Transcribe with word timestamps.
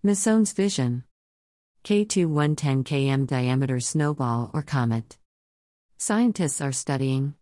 Mason's 0.00 0.52
vision. 0.52 1.02
K2 1.82 2.26
110 2.26 2.84
km 2.84 3.26
diameter 3.26 3.80
snowball 3.80 4.48
or 4.54 4.62
comet. 4.62 5.18
Scientists 5.96 6.60
are 6.60 6.70
studying. 6.70 7.34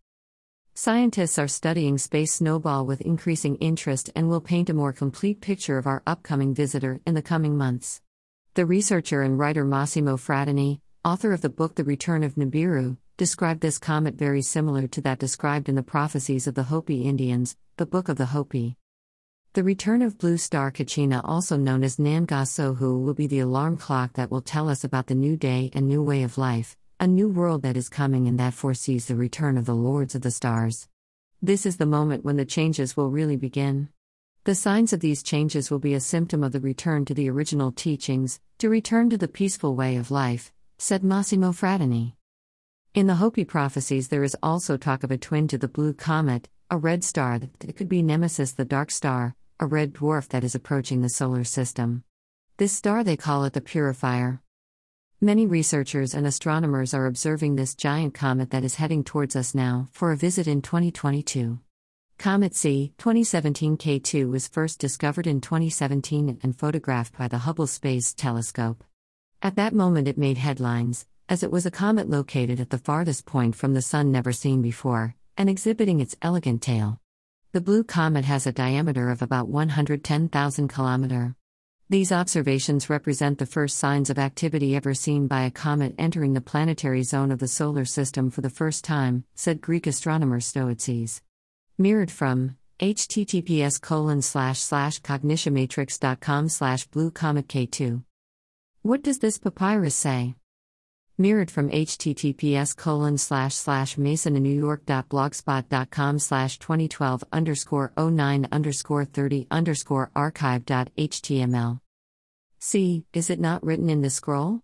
Scientists 0.73 1.39
are 1.39 1.49
studying 1.49 1.99
space 1.99 2.33
snowball 2.33 2.87
with 2.87 3.03
increasing 3.03 3.57
interest 3.57 4.11
and 4.17 4.31
will 4.31 4.41
paint 4.41 4.71
a 4.71 4.75
more 4.75 4.95
complete 4.95 5.43
picture 5.43 5.77
of 5.77 5.87
our 5.87 6.03
upcoming 6.07 6.55
visitor 6.55 6.99
in 7.07 7.13
the 7.13 7.21
coming 7.21 7.59
months. 7.59 8.01
The 8.55 8.65
researcher 8.65 9.21
and 9.21 9.39
writer 9.39 9.67
Massimo 9.67 10.17
Fratini, 10.17 10.81
author 11.05 11.35
of 11.35 11.43
the 11.43 11.51
book 11.51 11.75
The 11.75 11.85
Return 11.85 12.25
of 12.25 12.37
Nibiru, 12.37 12.97
described 13.19 13.61
this 13.61 13.77
comet 13.77 14.15
very 14.15 14.41
similar 14.41 14.87
to 14.87 15.03
that 15.03 15.19
described 15.19 15.69
in 15.69 15.75
the 15.75 15.83
prophecies 15.83 16.47
of 16.47 16.55
the 16.55 16.65
Hopi 16.65 17.03
Indians, 17.03 17.55
the 17.77 17.85
Book 17.85 18.09
of 18.09 18.17
the 18.17 18.27
Hopi. 18.27 18.79
The 19.57 19.65
return 19.65 20.03
of 20.03 20.19
blue 20.19 20.37
star 20.37 20.71
Kachina, 20.71 21.23
also 21.25 21.57
known 21.57 21.83
as 21.83 21.99
Nanga 21.99 22.43
Sohu, 22.45 23.03
will 23.03 23.15
be 23.15 23.27
the 23.27 23.39
alarm 23.39 23.79
clock 23.79 24.13
that 24.13 24.31
will 24.31 24.43
tell 24.43 24.69
us 24.69 24.85
about 24.85 25.07
the 25.07 25.15
new 25.15 25.35
day 25.35 25.71
and 25.73 25.89
new 25.89 26.03
way 26.03 26.25
of 26.25 26.37
life, 26.37 26.77
a 27.01 27.07
new 27.07 27.31
world 27.31 27.63
that 27.63 27.75
is 27.75 27.89
coming 27.89 28.29
and 28.29 28.39
that 28.39 28.53
foresees 28.53 29.07
the 29.07 29.17
return 29.17 29.57
of 29.57 29.65
the 29.65 29.75
Lords 29.75 30.15
of 30.15 30.21
the 30.21 30.31
Stars. 30.31 30.91
This 31.41 31.65
is 31.65 31.79
the 31.79 31.87
moment 31.87 32.23
when 32.23 32.37
the 32.37 32.45
changes 32.45 32.99
will 32.99 33.11
really 33.11 33.37
begin. 33.37 33.89
The 34.45 34.55
signs 34.55 34.93
of 34.93 35.01
these 35.01 35.23
changes 35.23 35.71
will 35.71 35.79
be 35.79 35.95
a 35.95 36.01
symptom 36.01 36.45
of 36.45 36.53
the 36.53 36.61
return 36.61 37.07
to 37.07 37.15
the 37.15 37.31
original 37.31 37.73
teachings, 37.73 38.39
to 38.59 38.69
return 38.69 39.09
to 39.09 39.17
the 39.17 39.27
peaceful 39.27 39.75
way 39.75 39.97
of 39.97 40.11
life, 40.11 40.53
said 40.77 41.03
Massimo 41.03 41.53
Fratini. 41.53 42.13
In 42.93 43.07
the 43.07 43.15
Hopi 43.15 43.47
prophecies, 43.47 44.09
there 44.09 44.23
is 44.23 44.37
also 44.43 44.77
talk 44.77 45.03
of 45.03 45.11
a 45.11 45.17
twin 45.17 45.49
to 45.49 45.57
the 45.57 45.67
blue 45.67 45.95
comet, 45.95 46.47
a 46.71 46.77
red 46.77 47.03
star 47.03 47.39
that 47.39 47.75
could 47.75 47.89
be 47.89 48.03
Nemesis 48.03 48.53
the 48.53 48.67
dark 48.67 48.91
star, 48.91 49.35
a 49.59 49.67
red 49.67 49.95
dwarf 49.95 50.29
that 50.29 50.45
is 50.45 50.55
approaching 50.55 51.01
the 51.01 51.09
solar 51.09 51.45
system. 51.45 52.05
This 52.59 52.73
star 52.73 53.03
they 53.03 53.17
call 53.17 53.45
it 53.45 53.55
the 53.55 53.61
Purifier. 53.61 54.43
Many 55.19 55.47
researchers 55.47 56.13
and 56.13 56.27
astronomers 56.27 56.93
are 56.93 57.07
observing 57.07 57.57
this 57.57 57.75
giant 57.75 58.13
comet 58.13 58.51
that 58.51 58.65
is 58.65 58.75
heading 58.75 59.03
towards 59.03 59.35
us 59.35 59.55
now 59.55 59.89
for 59.93 60.13
a 60.13 60.17
visit 60.17 60.47
in 60.47 60.61
2022. 60.61 61.59
Comet 62.19 62.55
C 62.55 62.93
2017 62.99 63.79
K2 63.79 64.31
was 64.31 64.47
first 64.47 64.79
discovered 64.79 65.27
in 65.27 65.41
2017 65.41 66.39
and 66.43 66.59
photographed 66.59 67.17
by 67.17 67.29
the 67.29 67.39
Hubble 67.39 67.67
Space 67.67 68.13
Telescope. 68.13 68.85
At 69.43 69.57
that 69.57 69.75
moment, 69.75 70.07
it 70.07 70.19
made 70.19 70.37
headlines, 70.37 71.07
as 71.31 71.43
it 71.43 71.51
was 71.51 71.65
a 71.65 71.71
comet 71.71 72.11
located 72.11 72.61
at 72.61 72.69
the 72.69 72.79
farthest 72.79 73.25
point 73.25 73.57
from 73.57 73.73
the 73.73 73.83
Sun 73.83 74.13
never 74.13 74.33
seen 74.33 74.61
before, 74.61 75.15
and 75.39 75.49
exhibiting 75.49 76.01
its 76.01 76.17
elegant 76.21 76.61
tail. 76.61 77.01
The 77.57 77.63
blue 77.63 77.85
comet 77.85 78.27
has 78.27 78.47
a 78.47 78.53
diameter 78.53 79.09
of 79.09 79.23
about 79.23 79.49
110,000 79.49 80.69
km. 80.69 81.35
These 81.89 82.13
observations 82.13 82.91
represent 82.91 83.39
the 83.39 83.47
first 83.47 83.79
signs 83.79 84.11
of 84.11 84.19
activity 84.19 84.77
ever 84.77 84.93
seen 84.93 85.27
by 85.27 85.45
a 85.45 85.51
comet 85.51 85.95
entering 85.97 86.35
the 86.35 86.43
planetary 86.43 87.03
zone 87.03 87.33
of 87.33 87.39
the 87.39 87.49
solar 87.49 87.87
system 87.87 88.29
for 88.29 88.43
the 88.43 88.51
first 88.51 88.85
time, 88.85 89.25
said 89.35 89.63
Greek 89.63 89.87
astronomer 89.87 90.39
Stoitzes. 90.39 91.23
Mirrored 91.79 92.11
from 92.11 92.59
https 92.79 93.81
colon 93.81 94.21
slash 94.21 94.61
slash 94.61 95.01
cognitionmatrix.com 95.01 96.51
slash 96.51 96.87
blue 96.89 97.11
comet 97.11 97.49
k2. 97.49 98.03
What 98.83 99.03
does 99.03 99.21
this 99.21 99.39
papyrus 99.39 99.95
say? 99.95 100.35
Mirrored 101.19 101.51
from 101.51 101.71
https 101.71 102.77
colon 102.77 103.17
slash 103.17 103.55
slash 103.55 103.97
mason 103.97 104.37
in 104.37 104.43
new 104.43 104.55
york.blogspot.com 104.55 106.19
slash 106.19 106.59
2012 106.59 107.25
underscore 107.33 107.93
09 107.97 108.49
underscore 108.53 109.05
30 109.05 109.47
underscore 109.51 110.11
archive.html. 110.15 111.81
See, 112.59 113.05
is 113.13 113.31
it 113.31 113.41
not 113.41 113.65
written 113.65 113.89
in 113.89 114.03
the 114.03 114.11
scroll? 114.11 114.61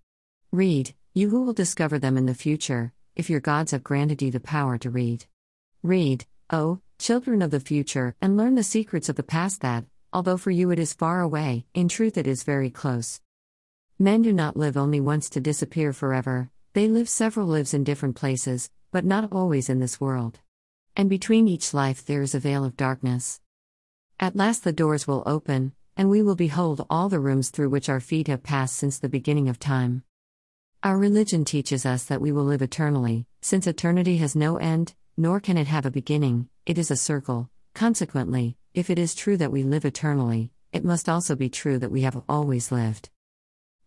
Read, 0.50 0.94
you 1.14 1.30
who 1.30 1.44
will 1.44 1.52
discover 1.52 1.98
them 1.98 2.16
in 2.16 2.26
the 2.26 2.34
future, 2.34 2.92
if 3.14 3.30
your 3.30 3.40
gods 3.40 3.72
have 3.72 3.82
granted 3.82 4.22
you 4.22 4.30
the 4.30 4.40
power 4.40 4.78
to 4.78 4.90
read. 4.90 5.26
Read, 5.82 6.26
oh, 6.50 6.80
children 6.98 7.42
of 7.42 7.50
the 7.50 7.60
future, 7.60 8.14
and 8.20 8.36
learn 8.36 8.54
the 8.54 8.62
secrets 8.62 9.08
of 9.08 9.16
the 9.16 9.22
past 9.22 9.60
that, 9.60 9.84
although 10.12 10.36
for 10.36 10.50
you 10.50 10.70
it 10.70 10.78
is 10.78 10.92
far 10.92 11.20
away, 11.20 11.66
in 11.74 11.88
truth 11.88 12.16
it 12.16 12.26
is 12.26 12.42
very 12.42 12.70
close. 12.70 13.20
Men 14.02 14.22
do 14.22 14.32
not 14.32 14.56
live 14.56 14.76
only 14.76 14.98
once 14.98 15.30
to 15.30 15.40
disappear 15.40 15.92
forever, 15.92 16.50
they 16.72 16.88
live 16.88 17.08
several 17.08 17.46
lives 17.46 17.72
in 17.72 17.84
different 17.84 18.16
places, 18.16 18.68
but 18.90 19.04
not 19.04 19.30
always 19.30 19.68
in 19.68 19.78
this 19.78 20.00
world. 20.00 20.40
And 20.96 21.08
between 21.08 21.46
each 21.46 21.72
life 21.72 22.04
there 22.04 22.20
is 22.20 22.34
a 22.34 22.40
veil 22.40 22.64
of 22.64 22.76
darkness. 22.76 23.40
At 24.18 24.34
last 24.34 24.64
the 24.64 24.72
doors 24.72 25.06
will 25.06 25.22
open, 25.24 25.74
and 25.96 26.10
we 26.10 26.20
will 26.20 26.34
behold 26.34 26.84
all 26.90 27.08
the 27.08 27.20
rooms 27.20 27.50
through 27.50 27.68
which 27.68 27.88
our 27.88 28.00
feet 28.00 28.26
have 28.26 28.42
passed 28.42 28.74
since 28.74 28.98
the 28.98 29.08
beginning 29.08 29.48
of 29.48 29.60
time. 29.60 30.02
Our 30.82 30.98
religion 30.98 31.44
teaches 31.44 31.86
us 31.86 32.02
that 32.06 32.20
we 32.20 32.32
will 32.32 32.42
live 32.42 32.60
eternally, 32.60 33.28
since 33.40 33.68
eternity 33.68 34.16
has 34.16 34.34
no 34.34 34.56
end, 34.56 34.96
nor 35.16 35.38
can 35.38 35.56
it 35.56 35.68
have 35.68 35.86
a 35.86 35.92
beginning, 35.92 36.48
it 36.66 36.76
is 36.76 36.90
a 36.90 36.96
circle. 36.96 37.50
Consequently, 37.72 38.56
if 38.74 38.90
it 38.90 38.98
is 38.98 39.14
true 39.14 39.36
that 39.36 39.52
we 39.52 39.62
live 39.62 39.84
eternally, 39.84 40.50
it 40.72 40.84
must 40.84 41.08
also 41.08 41.36
be 41.36 41.48
true 41.48 41.78
that 41.78 41.92
we 41.92 42.02
have 42.02 42.20
always 42.28 42.72
lived. 42.72 43.08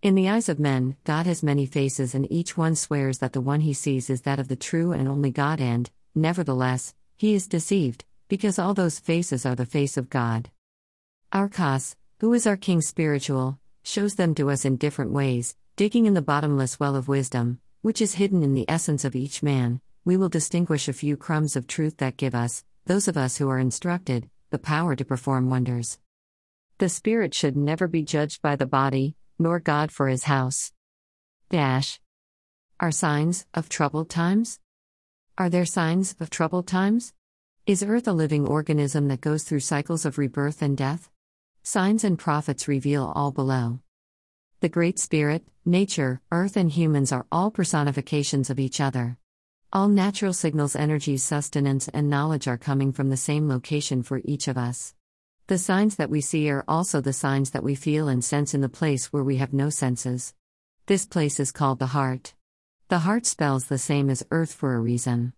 In 0.05 0.13
the 0.13 0.29
eyes 0.29 0.49
of 0.49 0.59
men, 0.59 0.97
God 1.03 1.25
has 1.25 1.41
many 1.41 1.65
faces, 1.65 2.13
and 2.13 2.31
each 2.31 2.55
one 2.55 2.75
swears 2.75 3.17
that 3.17 3.33
the 3.33 3.41
one 3.41 3.61
he 3.61 3.73
sees 3.73 4.07
is 4.07 4.21
that 4.21 4.37
of 4.37 4.49
the 4.49 4.55
true 4.55 4.91
and 4.91 5.07
only 5.07 5.31
God, 5.31 5.59
and, 5.59 5.89
nevertheless, 6.13 6.93
he 7.17 7.33
is 7.33 7.47
deceived, 7.47 8.05
because 8.27 8.59
all 8.59 8.75
those 8.75 8.99
faces 8.99 9.47
are 9.47 9.55
the 9.55 9.65
face 9.65 9.97
of 9.97 10.11
God. 10.11 10.51
Our 11.31 11.49
Kas, 11.49 11.95
who 12.19 12.31
is 12.33 12.45
our 12.45 12.55
King 12.55 12.81
spiritual, 12.81 13.57
shows 13.81 14.13
them 14.13 14.35
to 14.35 14.51
us 14.51 14.63
in 14.63 14.77
different 14.77 15.09
ways, 15.09 15.55
digging 15.75 16.05
in 16.05 16.13
the 16.13 16.21
bottomless 16.21 16.79
well 16.79 16.95
of 16.95 17.07
wisdom, 17.07 17.59
which 17.81 17.99
is 17.99 18.13
hidden 18.13 18.43
in 18.43 18.53
the 18.53 18.69
essence 18.69 19.05
of 19.05 19.15
each 19.15 19.41
man. 19.41 19.81
We 20.03 20.17
will 20.17 20.29
distinguish 20.29 20.87
a 20.87 20.93
few 20.93 21.17
crumbs 21.17 21.55
of 21.55 21.65
truth 21.65 21.97
that 21.97 22.17
give 22.17 22.35
us, 22.35 22.63
those 22.85 23.07
of 23.07 23.17
us 23.17 23.37
who 23.37 23.49
are 23.49 23.57
instructed, 23.57 24.29
the 24.51 24.59
power 24.59 24.95
to 24.95 25.03
perform 25.03 25.49
wonders. 25.49 25.97
The 26.77 26.89
spirit 26.89 27.33
should 27.33 27.57
never 27.57 27.87
be 27.87 28.03
judged 28.03 28.43
by 28.43 28.55
the 28.55 28.67
body, 28.67 29.15
nor 29.37 29.59
God 29.59 29.91
for 29.91 30.07
his 30.07 30.25
house. 30.25 30.71
Dash. 31.49 31.99
Are 32.79 32.91
signs 32.91 33.45
of 33.53 33.69
troubled 33.69 34.09
times? 34.09 34.59
Are 35.37 35.49
there 35.49 35.65
signs 35.65 36.15
of 36.19 36.29
troubled 36.29 36.67
times? 36.67 37.13
Is 37.65 37.83
Earth 37.83 38.07
a 38.07 38.13
living 38.13 38.47
organism 38.47 39.07
that 39.07 39.21
goes 39.21 39.43
through 39.43 39.61
cycles 39.61 40.05
of 40.05 40.17
rebirth 40.17 40.61
and 40.61 40.77
death? 40.77 41.09
Signs 41.63 42.03
and 42.03 42.19
prophets 42.19 42.67
reveal 42.67 43.11
all 43.15 43.31
below. 43.31 43.79
The 44.59 44.69
Great 44.69 44.99
Spirit, 44.99 45.43
nature, 45.65 46.21
Earth, 46.31 46.57
and 46.57 46.71
humans 46.71 47.11
are 47.11 47.25
all 47.31 47.51
personifications 47.51 48.49
of 48.49 48.59
each 48.59 48.79
other. 48.79 49.17
All 49.73 49.87
natural 49.87 50.31
signals, 50.31 50.75
energies, 50.75 51.23
sustenance, 51.23 51.87
and 51.89 52.09
knowledge 52.09 52.47
are 52.47 52.57
coming 52.57 52.93
from 52.93 53.09
the 53.09 53.17
same 53.17 53.49
location 53.49 54.03
for 54.03 54.21
each 54.23 54.47
of 54.47 54.57
us. 54.57 54.93
The 55.47 55.59
signs 55.59 55.97
that 55.97 56.09
we 56.09 56.21
see 56.21 56.49
are 56.49 56.65
also 56.67 57.01
the 57.01 57.13
signs 57.13 57.51
that 57.51 57.61
we 57.61 57.75
feel 57.75 58.07
and 58.07 58.23
sense 58.23 58.55
in 58.55 58.61
the 58.61 58.69
place 58.69 59.13
where 59.13 59.23
we 59.23 59.37
have 59.37 59.53
no 59.53 59.69
senses. 59.69 60.33
This 60.87 61.05
place 61.05 61.39
is 61.39 61.51
called 61.51 61.77
the 61.77 61.93
heart. 61.93 62.33
The 62.87 62.97
heart 62.99 63.27
spells 63.27 63.65
the 63.65 63.77
same 63.77 64.09
as 64.09 64.25
earth 64.31 64.51
for 64.51 64.73
a 64.73 64.79
reason. 64.79 65.33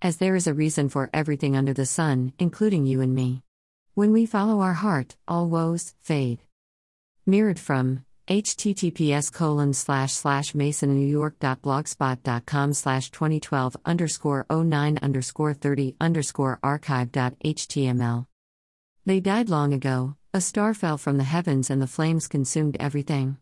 As 0.00 0.18
there 0.18 0.36
is 0.36 0.46
a 0.46 0.54
reason 0.54 0.88
for 0.88 1.10
everything 1.12 1.56
under 1.56 1.74
the 1.74 1.86
sun, 1.86 2.34
including 2.38 2.86
you 2.86 3.00
and 3.00 3.12
me. 3.12 3.42
When 3.94 4.12
we 4.12 4.26
follow 4.26 4.60
our 4.60 4.74
heart, 4.74 5.16
all 5.26 5.48
woes 5.48 5.92
fade. 6.02 6.38
Mirrored 7.26 7.58
from 7.58 8.04
https 8.28 9.32
colon 9.32 9.74
slash 9.74 10.12
slash 10.12 10.54
mason 10.54 10.94
new 10.94 11.06
york.blogspot.com 11.06 12.74
slash 12.74 13.10
2012 13.10 13.76
underscore 13.84 14.46
09 14.48 14.98
underscore 15.02 15.54
30 15.54 15.96
underscore 16.00 16.60
archive.html 16.62 18.26
they 19.08 19.20
died 19.20 19.48
long 19.48 19.72
ago, 19.72 20.14
a 20.34 20.40
star 20.40 20.74
fell 20.74 20.98
from 20.98 21.16
the 21.16 21.24
heavens 21.24 21.70
and 21.70 21.80
the 21.80 21.86
flames 21.86 22.28
consumed 22.28 22.76
everything. 22.78 23.38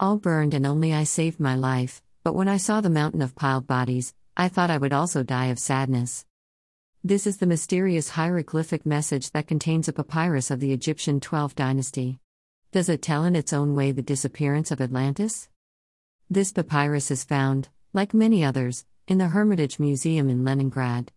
All 0.00 0.16
burned 0.16 0.54
and 0.54 0.66
only 0.66 0.94
I 0.94 1.04
saved 1.04 1.38
my 1.38 1.54
life, 1.54 2.00
but 2.24 2.34
when 2.34 2.48
I 2.48 2.56
saw 2.56 2.80
the 2.80 2.88
mountain 2.88 3.20
of 3.20 3.34
piled 3.34 3.66
bodies, 3.66 4.14
I 4.38 4.48
thought 4.48 4.70
I 4.70 4.78
would 4.78 4.94
also 4.94 5.22
die 5.22 5.46
of 5.46 5.58
sadness. 5.58 6.24
This 7.04 7.26
is 7.26 7.36
the 7.36 7.46
mysterious 7.46 8.08
hieroglyphic 8.08 8.86
message 8.86 9.32
that 9.32 9.46
contains 9.46 9.86
a 9.86 9.92
papyrus 9.92 10.50
of 10.50 10.60
the 10.60 10.72
Egyptian 10.72 11.20
12th 11.20 11.56
dynasty. 11.56 12.18
Does 12.70 12.88
it 12.88 13.02
tell 13.02 13.24
in 13.24 13.36
its 13.36 13.52
own 13.52 13.74
way 13.74 13.92
the 13.92 14.00
disappearance 14.00 14.70
of 14.70 14.80
Atlantis? 14.80 15.50
This 16.30 16.52
papyrus 16.52 17.10
is 17.10 17.22
found, 17.22 17.68
like 17.92 18.14
many 18.14 18.42
others, 18.42 18.86
in 19.06 19.18
the 19.18 19.28
Hermitage 19.28 19.78
Museum 19.78 20.30
in 20.30 20.42
Leningrad. 20.42 21.12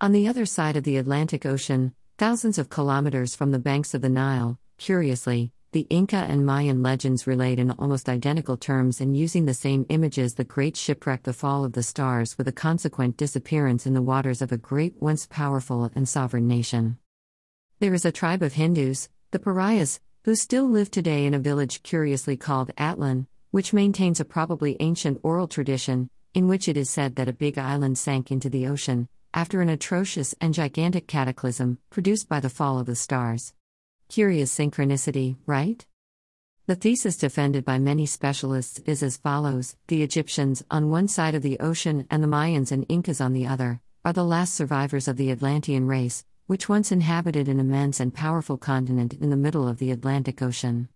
On 0.00 0.12
the 0.12 0.26
other 0.26 0.46
side 0.46 0.76
of 0.76 0.84
the 0.84 0.96
Atlantic 0.96 1.44
Ocean, 1.44 1.92
Thousands 2.20 2.58
of 2.58 2.68
kilometers 2.68 3.34
from 3.34 3.50
the 3.50 3.58
banks 3.58 3.94
of 3.94 4.02
the 4.02 4.10
Nile, 4.10 4.58
curiously, 4.76 5.52
the 5.72 5.86
Inca 5.88 6.18
and 6.18 6.44
Mayan 6.44 6.82
legends 6.82 7.26
relate 7.26 7.58
in 7.58 7.70
almost 7.70 8.10
identical 8.10 8.58
terms 8.58 9.00
and 9.00 9.16
using 9.16 9.46
the 9.46 9.54
same 9.54 9.86
images 9.88 10.34
the 10.34 10.44
great 10.44 10.76
shipwreck, 10.76 11.22
the 11.22 11.32
fall 11.32 11.64
of 11.64 11.72
the 11.72 11.82
stars, 11.82 12.36
with 12.36 12.46
a 12.46 12.52
consequent 12.52 13.16
disappearance 13.16 13.86
in 13.86 13.94
the 13.94 14.02
waters 14.02 14.42
of 14.42 14.52
a 14.52 14.58
great, 14.58 15.00
once 15.00 15.26
powerful 15.26 15.90
and 15.94 16.06
sovereign 16.06 16.46
nation. 16.46 16.98
There 17.78 17.94
is 17.94 18.04
a 18.04 18.12
tribe 18.12 18.42
of 18.42 18.52
Hindus, 18.52 19.08
the 19.30 19.38
Pariahs, 19.38 19.98
who 20.24 20.34
still 20.34 20.68
live 20.68 20.90
today 20.90 21.24
in 21.24 21.32
a 21.32 21.38
village 21.38 21.82
curiously 21.82 22.36
called 22.36 22.70
Atlan, 22.76 23.28
which 23.50 23.72
maintains 23.72 24.20
a 24.20 24.26
probably 24.26 24.76
ancient 24.78 25.20
oral 25.22 25.48
tradition, 25.48 26.10
in 26.34 26.48
which 26.48 26.68
it 26.68 26.76
is 26.76 26.90
said 26.90 27.16
that 27.16 27.30
a 27.30 27.32
big 27.32 27.56
island 27.56 27.96
sank 27.96 28.30
into 28.30 28.50
the 28.50 28.66
ocean, 28.66 29.08
after 29.32 29.60
an 29.60 29.68
atrocious 29.68 30.34
and 30.40 30.54
gigantic 30.54 31.06
cataclysm 31.06 31.78
produced 31.90 32.28
by 32.28 32.40
the 32.40 32.50
fall 32.50 32.78
of 32.78 32.86
the 32.86 32.94
stars. 32.94 33.54
Curious 34.08 34.56
synchronicity, 34.56 35.36
right? 35.46 35.86
The 36.66 36.74
thesis 36.76 37.16
defended 37.16 37.64
by 37.64 37.78
many 37.78 38.06
specialists 38.06 38.80
is 38.86 39.02
as 39.02 39.16
follows 39.16 39.76
The 39.88 40.02
Egyptians, 40.02 40.62
on 40.70 40.90
one 40.90 41.08
side 41.08 41.34
of 41.34 41.42
the 41.42 41.58
ocean, 41.58 42.06
and 42.10 42.22
the 42.22 42.28
Mayans 42.28 42.70
and 42.70 42.86
Incas 42.88 43.20
on 43.20 43.32
the 43.32 43.46
other, 43.46 43.80
are 44.04 44.12
the 44.12 44.24
last 44.24 44.54
survivors 44.54 45.08
of 45.08 45.16
the 45.16 45.30
Atlantean 45.30 45.86
race, 45.86 46.24
which 46.46 46.68
once 46.68 46.90
inhabited 46.90 47.48
an 47.48 47.60
immense 47.60 48.00
and 48.00 48.14
powerful 48.14 48.56
continent 48.56 49.14
in 49.14 49.30
the 49.30 49.36
middle 49.36 49.68
of 49.68 49.78
the 49.78 49.90
Atlantic 49.90 50.42
Ocean. 50.42 50.88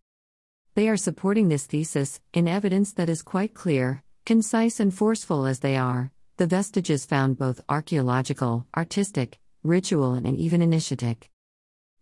They 0.74 0.88
are 0.88 0.96
supporting 0.96 1.48
this 1.48 1.66
thesis, 1.66 2.20
in 2.32 2.48
evidence 2.48 2.92
that 2.94 3.08
is 3.08 3.22
quite 3.22 3.54
clear, 3.54 4.02
concise, 4.26 4.80
and 4.80 4.92
forceful 4.92 5.46
as 5.46 5.60
they 5.60 5.76
are. 5.76 6.10
The 6.36 6.46
vestiges 6.48 7.06
found 7.06 7.38
both 7.38 7.60
archaeological, 7.68 8.66
artistic, 8.76 9.38
ritual, 9.62 10.14
and 10.14 10.36
even 10.36 10.62
initiatic. 10.62 11.30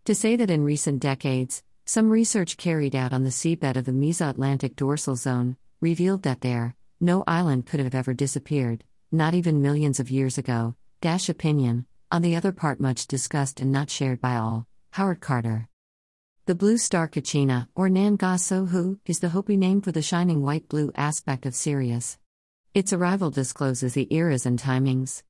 To 0.05 0.15
say 0.15 0.35
that 0.35 0.49
in 0.49 0.63
recent 0.63 1.01
decades, 1.01 1.61
some 1.85 2.09
research 2.09 2.57
carried 2.57 2.95
out 2.95 3.13
on 3.13 3.23
the 3.23 3.29
seabed 3.29 3.75
of 3.75 3.85
the 3.85 3.91
Mesoatlantic 3.91 4.75
dorsal 4.75 5.15
zone 5.15 5.55
revealed 5.81 6.23
that 6.23 6.41
there, 6.41 6.75
no 6.99 7.23
island 7.27 7.67
could 7.67 7.79
have 7.79 7.93
ever 7.93 8.15
disappeared, 8.15 8.83
not 9.11 9.35
even 9.35 9.61
millions 9.61 9.99
of 9.99 10.09
years 10.09 10.39
ago. 10.39 10.73
Dash 10.99 11.29
opinion, 11.29 11.85
on 12.11 12.23
the 12.23 12.35
other 12.35 12.51
part 12.51 12.79
much 12.79 13.05
discussed 13.05 13.59
and 13.59 13.71
not 13.71 13.91
shared 13.91 14.19
by 14.19 14.35
all, 14.35 14.65
Howard 14.93 15.21
Carter. 15.21 15.67
The 16.47 16.55
blue 16.55 16.79
star 16.79 17.07
Kachina, 17.07 17.67
or 17.75 17.87
Nanga 17.87 18.37
Sohu, 18.37 18.97
is 19.05 19.19
the 19.19 19.29
Hopi 19.29 19.57
name 19.57 19.81
for 19.81 19.91
the 19.91 20.01
shining 20.01 20.41
white 20.41 20.67
blue 20.69 20.91
aspect 20.95 21.45
of 21.45 21.53
Sirius. 21.53 22.17
Its 22.73 22.91
arrival 22.91 23.29
discloses 23.29 23.93
the 23.93 24.11
eras 24.11 24.47
and 24.47 24.57
timings. 24.57 25.21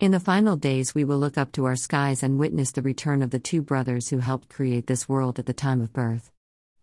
In 0.00 0.12
the 0.12 0.20
final 0.20 0.56
days, 0.56 0.94
we 0.94 1.04
will 1.04 1.18
look 1.18 1.36
up 1.36 1.52
to 1.52 1.66
our 1.66 1.76
skies 1.76 2.22
and 2.22 2.38
witness 2.38 2.72
the 2.72 2.80
return 2.80 3.20
of 3.20 3.28
the 3.28 3.38
two 3.38 3.60
brothers 3.60 4.08
who 4.08 4.16
helped 4.18 4.48
create 4.48 4.86
this 4.86 5.06
world 5.06 5.38
at 5.38 5.44
the 5.44 5.52
time 5.52 5.82
of 5.82 5.92
birth. 5.92 6.30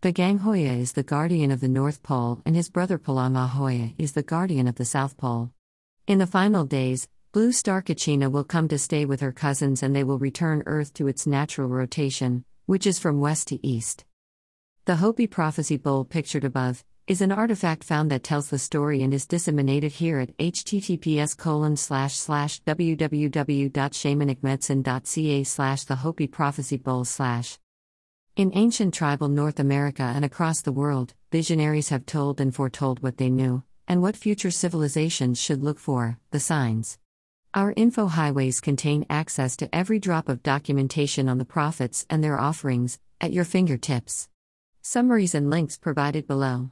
Paganghoya 0.04 0.78
is 0.78 0.92
the 0.92 1.02
guardian 1.02 1.50
of 1.50 1.62
the 1.62 1.68
North 1.68 2.04
Pole, 2.04 2.44
and 2.46 2.56
his 2.56 2.70
brother 2.70 3.00
Palangahoya 3.00 3.96
is 3.98 4.12
the 4.12 4.22
guardian 4.22 4.68
of 4.68 4.76
the 4.76 4.86
South 4.86 5.18
Pole. 5.18 5.50
In 6.06 6.20
the 6.20 6.28
final 6.28 6.66
days, 6.66 7.08
Blue 7.32 7.52
Star 7.52 7.82
Kachina 7.82 8.32
will 8.32 8.44
come 8.44 8.68
to 8.68 8.78
stay 8.78 9.06
with 9.06 9.20
her 9.22 9.32
cousins 9.32 9.82
and 9.82 9.96
they 9.96 10.04
will 10.04 10.20
return 10.20 10.62
Earth 10.68 10.94
to 10.94 11.08
its 11.08 11.26
natural 11.26 11.70
rotation, 11.70 12.46
which 12.68 12.86
is 12.86 13.00
from 13.00 13.20
west 13.20 13.48
to 13.48 13.66
east. 13.66 14.06
The 14.86 14.98
Hopi 14.98 15.26
prophecy 15.26 15.78
bowl 15.78 16.06
pictured 16.06 16.44
above 16.44 16.84
is 17.06 17.20
an 17.20 17.34
artifact 17.34 17.84
found 17.84 18.10
that 18.10 18.24
tells 18.24 18.50
the 18.50 18.58
story 18.58 19.02
and 19.02 19.14
is 19.14 19.26
disseminated 19.26 19.92
here 19.92 20.20
at 20.20 20.38
https 20.38 21.36
colon 21.36 21.76
slash 21.76 22.16
slash 22.16 22.62
www.shamanicmedicine.ca 22.62 25.44
slash 25.44 25.84
the 25.84 25.98
Hopi 25.98 26.28
prophecy 26.28 26.78
bowl 26.78 27.04
slash. 27.04 27.60
In 28.38 28.54
ancient 28.56 28.94
tribal 28.94 29.28
North 29.28 29.60
America 29.60 30.14
and 30.16 30.24
across 30.24 30.62
the 30.62 30.72
world, 30.72 31.14
visionaries 31.30 31.90
have 31.90 32.06
told 32.06 32.40
and 32.40 32.56
foretold 32.56 33.04
what 33.04 33.18
they 33.18 33.30
knew, 33.30 33.64
and 33.86 34.02
what 34.02 34.16
future 34.16 34.50
civilizations 34.50 35.42
should 35.42 35.62
look 35.62 35.80
for, 35.80 36.20
the 36.32 36.40
signs. 36.40 37.00
Our 37.54 37.74
info 37.76 38.08
highways 38.08 38.62
contain 38.62 39.06
access 39.10 39.58
to 39.58 39.68
every 39.76 40.00
drop 40.00 40.30
of 40.30 40.42
documentation 40.42 41.28
on 41.28 41.38
the 41.38 41.44
prophets 41.44 42.06
and 42.10 42.24
their 42.24 42.40
offerings, 42.40 42.98
at 43.20 43.34
your 43.34 43.44
fingertips. 43.44 44.30
Summaries 44.82 45.36
and 45.36 45.50
links 45.50 45.78
provided 45.78 46.28
below. 46.28 46.70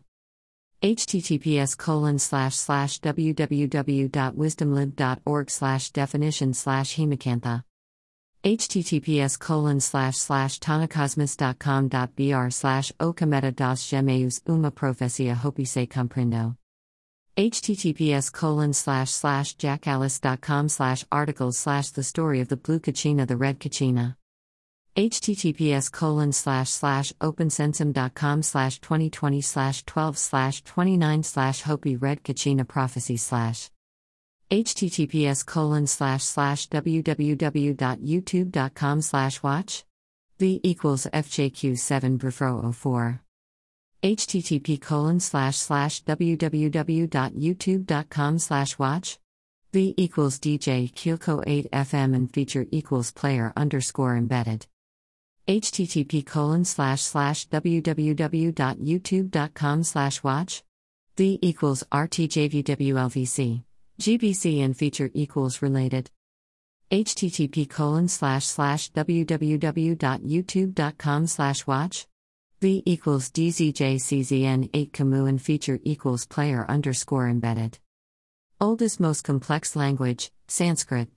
Https 0.82 1.78
colon 1.78 2.18
slash 2.18 2.56
slash 2.56 3.00
www.wisdomlib.org 3.02 5.52
slash 5.52 5.92
definition 5.92 6.56
slash 6.56 6.96
hemacantha 6.96 7.64
https 8.44 9.38
colon 9.38 9.80
slash 9.80 10.18
slash 10.18 10.60
tanacosmos.com.br 10.60 12.50
slash 12.50 12.92
o 13.00 13.14
cometa 13.14 13.56
dos 13.56 13.88
gemeus 13.88 14.42
uma 14.48 14.72
profecia 14.72 15.36
hopi 15.36 15.66
se 15.66 15.86
comprendo 15.86 16.56
https 17.38 18.32
colon 18.32 18.74
slash 18.74 19.12
slash 19.12 19.56
jackalice.com 19.58 20.68
slash 20.68 21.06
articles 21.12 21.60
slash 21.60 21.92
the 21.92 22.02
story 22.02 22.42
of 22.42 22.48
the 22.48 22.58
blue 22.58 22.80
kachina 22.80 23.28
the 23.28 23.38
red 23.38 23.60
kachina 23.60 24.16
https 24.96 25.90
colon 25.90 26.34
slash 26.34 26.70
slash 26.70 27.14
opensensum.com 27.22 28.44
slash 28.44 28.82
2020 28.82 29.40
slash 29.40 29.86
12 29.86 30.18
slash 30.18 30.62
29 30.64 31.24
slash 31.24 31.62
hopi 31.62 31.96
red 31.96 32.22
kachina 32.24 32.68
prophecy 32.68 33.16
slash 33.16 33.72
https 34.52 35.46
colon 35.46 35.88
slash 35.88 36.24
slash 36.24 36.68
www.youtube.com 36.68 39.02
slash 39.02 39.42
watch 39.42 39.86
v 40.38 40.60
equals 40.62 41.08
fjq7 41.14 42.18
brufro 42.18 42.76
04 42.76 43.22
http 44.04 44.82
colon 44.82 45.22
slash 45.22 45.56
slash 45.56 46.04
www.youtube.com 46.04 48.40
slash 48.40 48.78
watch 48.78 49.20
v 49.72 49.94
equals 49.96 50.38
dj 50.38 50.94
kyoko 50.94 51.42
8 51.48 51.72
fm 51.72 52.14
and 52.14 52.34
feature 52.34 52.66
equals 52.72 53.14
player 53.14 53.54
underscore 53.56 54.18
embedded 54.18 54.68
http 55.52 56.26
colon 56.26 56.64
slash 56.64 57.02
slash 57.02 57.50
www.youtube.com 57.50 59.84
slash 59.84 60.24
watch 60.24 60.64
v 61.18 61.38
equals 61.42 61.84
rtjvwlvc 61.92 63.64
gbc 64.00 64.64
and 64.64 64.78
feature 64.78 65.12
equals 65.14 65.62
related 65.62 66.10
http 66.90 67.70
colon 67.70 68.08
slash 68.08 68.46
slash 68.46 68.90
www.youtube.com 68.94 71.28
slash 71.28 71.68
watch 71.68 72.08
V 72.62 72.82
equals 72.86 73.30
DZJCZN 73.32 74.70
8 74.72 74.94
Camus 74.94 75.28
and 75.28 75.42
feature 75.42 75.80
equals 75.84 76.28
player 76.28 76.64
underscore 76.70 77.28
embedded. 77.28 77.80
Oldest 78.60 79.00
most 79.00 79.24
complex 79.24 79.76
language, 79.76 80.32
Sanskrit. 80.48 81.08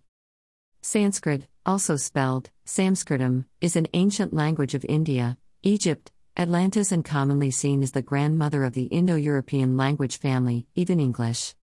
Sanskrit, 0.86 1.46
also 1.64 1.96
spelled 1.96 2.50
Sanskritam, 2.66 3.46
is 3.62 3.74
an 3.74 3.88
ancient 3.94 4.34
language 4.34 4.74
of 4.74 4.84
India, 4.86 5.38
Egypt, 5.62 6.12
Atlantis, 6.36 6.92
and 6.92 7.02
commonly 7.02 7.50
seen 7.50 7.82
as 7.82 7.92
the 7.92 8.02
grandmother 8.02 8.64
of 8.64 8.74
the 8.74 8.84
Indo 8.84 9.16
European 9.16 9.78
language 9.78 10.18
family, 10.18 10.66
even 10.74 11.00
English. 11.00 11.54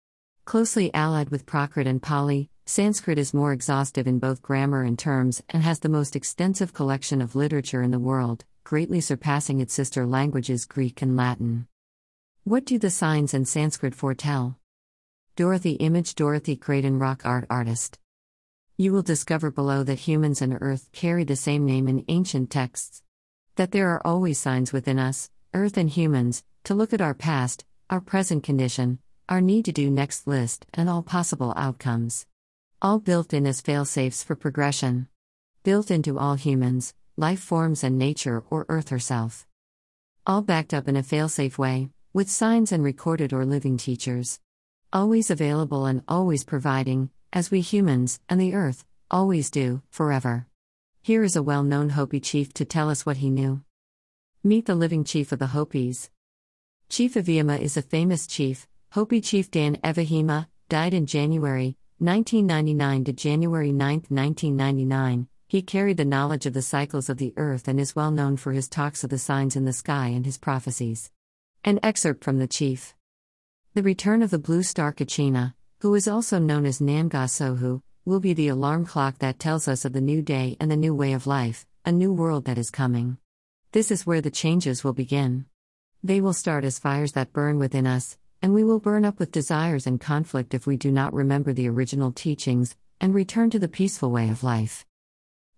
Closely 0.47 0.93
allied 0.95 1.29
with 1.29 1.45
Prakrit 1.45 1.87
and 1.87 2.01
Pali, 2.01 2.49
Sanskrit 2.65 3.19
is 3.19 3.35
more 3.35 3.53
exhaustive 3.53 4.07
in 4.07 4.21
both 4.21 4.41
grammar 4.41 4.85
and 4.85 4.99
terms 4.99 5.43
and 5.51 5.63
has 5.63 5.81
the 5.81 5.91
most 5.91 6.17
extensive 6.17 6.73
collection 6.73 7.21
of 7.21 7.37
literature 7.37 7.83
in 7.83 7.91
the 7.91 7.99
world 7.99 8.47
greatly 8.65 9.03
surpassing 9.03 9.61
its 9.61 9.75
sister 9.75 10.07
languages 10.07 10.65
Greek 10.65 11.03
and 11.03 11.15
Latin. 11.15 11.67
What 12.45 12.65
do 12.65 12.79
the 12.79 12.89
signs 12.89 13.35
in 13.35 13.45
Sanskrit 13.45 13.95
foretell? 13.95 14.59
Dorothy 15.37 15.73
Image 15.73 16.15
Dorothy 16.15 16.57
Creighton 16.57 16.99
Rock 16.99 17.27
Art 17.27 17.45
Artist. 17.51 18.00
You 18.81 18.95
will 18.95 19.03
discover 19.03 19.51
below 19.51 19.83
that 19.83 20.09
humans 20.09 20.41
and 20.41 20.57
Earth 20.59 20.89
carry 20.93 21.23
the 21.23 21.37
same 21.37 21.67
name 21.67 21.87
in 21.87 22.03
ancient 22.09 22.49
texts. 22.49 23.03
That 23.57 23.73
there 23.73 23.91
are 23.91 24.01
always 24.07 24.39
signs 24.39 24.73
within 24.73 24.99
us, 24.99 25.29
Earth 25.53 25.77
and 25.77 25.91
humans, 25.91 26.45
to 26.65 26.73
look 26.73 26.95
at 26.95 27.03
our 27.03 27.13
past, 27.13 27.67
our 27.91 28.01
present 28.01 28.43
condition, 28.43 28.99
our 29.29 29.43
need 29.43 29.67
to 29.67 29.73
do 29.73 29.91
next 29.91 30.27
list, 30.27 30.65
and 30.73 30.89
all 30.89 31.03
possible 31.03 31.53
outcomes. 31.59 32.25
All 32.81 32.99
built 32.99 33.35
in 33.35 33.47
as 33.47 33.61
fail-safes 33.61 34.23
for 34.23 34.35
progression. 34.35 35.09
Built 35.63 35.91
into 35.91 36.19
all 36.19 36.37
humans, 36.37 36.95
life 37.19 37.41
forms 37.41 37.85
and 37.85 37.99
nature 37.99 38.43
or 38.49 38.65
Earth 38.71 38.89
herself. 38.89 39.47
All 40.27 40.41
backed 40.41 40.73
up 40.73 40.89
in 40.89 40.97
a 40.97 41.03
failsafe 41.03 41.59
way, 41.59 41.91
with 42.15 42.31
signs 42.31 42.73
and 42.73 42.83
recorded 42.83 43.35
or 43.35 43.45
living 43.45 43.77
teachers. 43.77 44.41
Always 44.91 45.31
available 45.31 45.85
and 45.85 46.03
always 46.09 46.45
providing, 46.45 47.11
as 47.33 47.51
we 47.51 47.61
humans, 47.61 48.21
and 48.29 48.41
the 48.41 48.55
Earth, 48.55 48.85
always 49.11 49.51
do, 49.51 49.83
forever. 49.91 50.47
Here 51.03 51.23
is 51.23 51.37
a 51.37 51.43
well 51.43 51.63
known 51.63 51.91
Hopi 51.91 52.21
chief 52.21 52.53
to 52.55 52.65
tell 52.65 52.91
us 52.91 53.07
what 53.07 53.19
he 53.19 53.31
knew. 53.31 53.63
Meet 54.43 54.67
the 54.67 54.75
living 54.75 55.05
chief 55.05 55.33
of 55.33 55.39
the 55.39 55.49
Hopis. 55.49 56.11
Chief 56.89 57.15
Avihima 57.15 57.61
is 57.61 57.77
a 57.77 57.83
famous 57.83 58.27
chief, 58.27 58.67
Hopi 58.93 59.21
chief 59.21 59.51
Dan 59.51 59.77
Evehema, 59.77 60.49
died 60.69 60.95
in 60.95 61.07
January 61.07 61.77
1999 61.99 63.05
to 63.05 63.13
January 63.13 63.73
9, 63.73 64.05
1999, 64.09 65.29
he 65.49 65.61
carried 65.61 65.99
the 65.99 66.05
knowledge 66.05 66.47
of 66.47 66.55
the 66.55 66.63
cycles 66.63 67.11
of 67.11 67.19
the 67.19 67.35
earth 67.37 67.69
and 67.69 67.79
is 67.79 67.95
well 67.95 68.11
known 68.11 68.39
for 68.39 68.53
his 68.53 68.69
talks 68.69 69.05
of 69.05 69.11
the 69.11 69.19
signs 69.19 69.55
in 69.55 69.67
the 69.67 69.73
sky 69.75 70.07
and 70.07 70.25
his 70.25 70.39
prophecies. 70.39 71.11
An 71.63 71.79
excerpt 71.83 72.25
from 72.25 72.39
the 72.39 72.47
chief. 72.47 72.95
The 73.75 73.83
return 73.83 74.23
of 74.23 74.31
the 74.31 74.39
blue 74.39 74.63
star 74.63 74.95
Kachina, 74.95 75.53
who 75.81 75.95
is 75.95 76.07
also 76.07 76.39
known 76.39 76.67
as 76.67 76.79
Nanga 76.79 77.25
Sohu, 77.25 77.81
will 78.05 78.21
be 78.21 78.35
the 78.35 78.49
alarm 78.49 78.85
clock 78.85 79.19
that 79.19 79.39
tells 79.39 79.67
us 79.67 79.87
of 79.87 79.95
the 79.95 80.01
new 80.01 80.21
day 80.21 80.55
and 80.61 80.71
the 80.71 80.77
new 80.77 80.95
way 80.95 81.15
of 81.15 81.27
life, 81.27 81.67
a 81.87 81.93
new 81.93 82.13
world 82.13 82.45
that 82.45 82.59
is 82.59 82.71
coming. 82.71 83.17
This 83.73 83.91
is 83.91 84.05
where 84.05 84.21
the 84.21 84.31
changes 84.31 84.85
will 84.85 84.93
begin. 84.93 85.47
They 86.03 86.21
will 86.21 86.35
start 86.35 86.65
as 86.65 86.79
fires 86.79 87.13
that 87.13 87.33
burn 87.33 87.59
within 87.59 87.87
us, 87.87 88.19
and 88.43 88.53
we 88.53 88.63
will 88.63 88.79
burn 88.79 89.07
up 89.07 89.19
with 89.19 89.33
desires 89.33 89.87
and 89.87 89.99
conflict 89.99 90.53
if 90.53 90.67
we 90.67 90.77
do 90.77 90.93
not 90.93 91.15
remember 91.15 91.55
the 91.55 91.69
original 91.71 92.13
teachings 92.13 92.77
and 93.01 93.15
return 93.15 93.49
to 93.49 93.59
the 93.59 93.67
peaceful 93.67 94.11
way 94.11 94.29
of 94.29 94.45
life. 94.45 94.85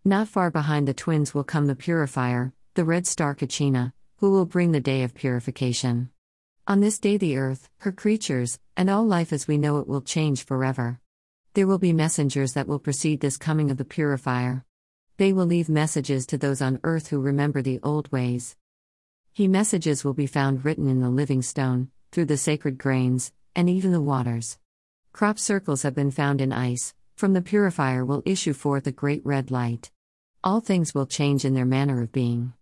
Not 0.04 0.28
far 0.28 0.52
behind 0.52 0.86
the 0.86 0.94
twins 0.94 1.34
will 1.34 1.42
come 1.42 1.66
the 1.66 1.74
purifier, 1.74 2.52
the 2.74 2.84
red 2.84 3.08
star 3.08 3.34
Kachina, 3.34 3.92
who 4.18 4.30
will 4.30 4.46
bring 4.46 4.70
the 4.70 4.80
day 4.80 5.02
of 5.02 5.14
purification. 5.14 6.10
On 6.64 6.78
this 6.78 7.00
day, 7.00 7.16
the 7.16 7.36
earth, 7.36 7.68
her 7.78 7.90
creatures, 7.90 8.60
and 8.76 8.88
all 8.88 9.04
life 9.04 9.32
as 9.32 9.48
we 9.48 9.58
know 9.58 9.78
it 9.78 9.88
will 9.88 10.00
change 10.00 10.44
forever. 10.44 11.00
There 11.54 11.66
will 11.66 11.78
be 11.78 11.92
messengers 11.92 12.52
that 12.52 12.68
will 12.68 12.78
precede 12.78 13.20
this 13.20 13.36
coming 13.36 13.68
of 13.68 13.78
the 13.78 13.84
purifier. 13.84 14.64
They 15.16 15.32
will 15.32 15.44
leave 15.44 15.68
messages 15.68 16.24
to 16.26 16.38
those 16.38 16.62
on 16.62 16.78
earth 16.84 17.08
who 17.08 17.20
remember 17.20 17.62
the 17.62 17.80
old 17.82 18.10
ways. 18.12 18.56
He 19.32 19.48
messages 19.48 20.04
will 20.04 20.14
be 20.14 20.28
found 20.28 20.64
written 20.64 20.88
in 20.88 21.00
the 21.00 21.10
living 21.10 21.42
stone, 21.42 21.90
through 22.12 22.26
the 22.26 22.36
sacred 22.36 22.78
grains, 22.78 23.32
and 23.56 23.68
even 23.68 23.90
the 23.90 24.00
waters. 24.00 24.58
Crop 25.12 25.40
circles 25.40 25.82
have 25.82 25.96
been 25.96 26.12
found 26.12 26.40
in 26.40 26.52
ice, 26.52 26.94
from 27.16 27.32
the 27.32 27.42
purifier 27.42 28.04
will 28.04 28.22
issue 28.24 28.52
forth 28.52 28.86
a 28.86 28.92
great 28.92 29.26
red 29.26 29.50
light. 29.50 29.90
All 30.44 30.60
things 30.60 30.94
will 30.94 31.06
change 31.06 31.44
in 31.44 31.54
their 31.54 31.66
manner 31.66 32.00
of 32.00 32.12
being. 32.12 32.52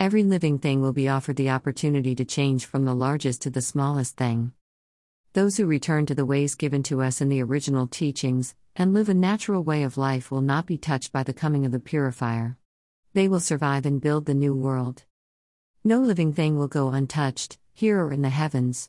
Every 0.00 0.22
living 0.22 0.58
thing 0.58 0.80
will 0.80 0.94
be 0.94 1.10
offered 1.10 1.36
the 1.36 1.50
opportunity 1.50 2.14
to 2.14 2.24
change 2.24 2.64
from 2.64 2.86
the 2.86 2.94
largest 2.94 3.42
to 3.42 3.50
the 3.50 3.60
smallest 3.60 4.16
thing. 4.16 4.54
Those 5.34 5.58
who 5.58 5.66
return 5.66 6.06
to 6.06 6.14
the 6.14 6.24
ways 6.24 6.54
given 6.54 6.82
to 6.84 7.02
us 7.02 7.20
in 7.20 7.28
the 7.28 7.42
original 7.42 7.86
teachings, 7.86 8.54
and 8.74 8.94
live 8.94 9.10
a 9.10 9.14
natural 9.14 9.62
way 9.62 9.82
of 9.82 9.98
life, 9.98 10.30
will 10.30 10.40
not 10.40 10.64
be 10.64 10.78
touched 10.78 11.12
by 11.12 11.22
the 11.22 11.34
coming 11.34 11.66
of 11.66 11.72
the 11.72 11.78
purifier. 11.78 12.56
They 13.12 13.28
will 13.28 13.40
survive 13.40 13.84
and 13.84 14.00
build 14.00 14.24
the 14.24 14.32
new 14.32 14.54
world. 14.54 15.04
No 15.84 16.00
living 16.00 16.32
thing 16.32 16.56
will 16.56 16.66
go 16.66 16.88
untouched, 16.88 17.58
here 17.74 18.02
or 18.02 18.10
in 18.10 18.22
the 18.22 18.30
heavens. 18.30 18.88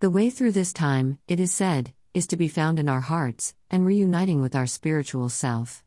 The 0.00 0.08
way 0.08 0.30
through 0.30 0.52
this 0.52 0.72
time, 0.72 1.18
it 1.28 1.38
is 1.38 1.52
said, 1.52 1.92
is 2.14 2.26
to 2.28 2.36
be 2.38 2.48
found 2.48 2.78
in 2.78 2.88
our 2.88 3.02
hearts, 3.02 3.54
and 3.70 3.84
reuniting 3.84 4.40
with 4.40 4.56
our 4.56 4.66
spiritual 4.66 5.28
self. 5.28 5.84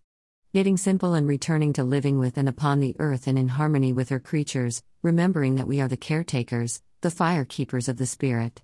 Getting 0.51 0.77
simple 0.77 1.13
and 1.13 1.27
returning 1.27 1.73
to 1.73 1.83
living 1.83 2.17
with 2.17 2.35
and 2.35 2.49
upon 2.49 2.79
the 2.79 2.95
earth 2.97 3.27
and 3.27 3.37
in 3.37 3.49
harmony 3.49 3.93
with 3.93 4.09
her 4.09 4.19
creatures, 4.19 4.81
remembering 5.03 5.57
that 5.57 5.67
we 5.67 5.79
are 5.79 5.87
the 5.87 5.95
caretakers, 5.95 6.81
the 7.01 7.11
fire 7.11 7.45
keepers 7.45 7.87
of 7.87 7.97
the 7.97 8.07
Spirit. 8.07 8.63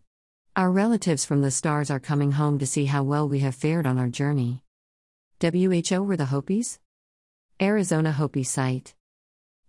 Our 0.55 0.71
relatives 0.71 1.25
from 1.25 1.43
the 1.43 1.51
stars 1.51 1.91
are 1.91 1.99
coming 1.99 2.31
home 2.31 2.57
to 2.57 2.65
see 2.65 2.85
how 2.85 3.03
well 3.03 3.29
we 3.29 3.41
have 3.41 3.53
fared 3.53 3.85
on 3.85 3.99
our 3.99 4.07
journey. 4.07 4.63
WHO 5.39 6.01
were 6.01 6.17
the 6.17 6.25
Hopis? 6.25 6.79
Arizona 7.61 8.13
Hopi 8.13 8.43
site. 8.43 8.95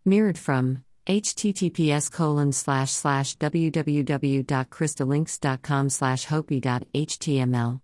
Mirrored 0.07 0.39
from 0.39 0.85
https 1.07 2.11
colon 2.11 2.53
slash 2.53 2.93
slash 2.93 3.37
www.crystallinks.com 3.37 5.91
slash 5.91 6.25
hopi.html. 6.25 7.81